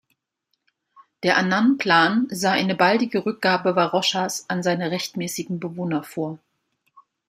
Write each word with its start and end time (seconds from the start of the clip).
Der 1.21 1.37
Annan-Plan 1.37 2.25
sah 2.31 2.53
eine 2.53 2.73
baldige 2.73 3.23
Rückgabe 3.23 3.75
Varoshas 3.75 4.49
an 4.49 4.63
seine 4.63 4.89
rechtmäßigen 4.89 5.59
Bewohner 5.59 6.01
vor. 6.03 6.39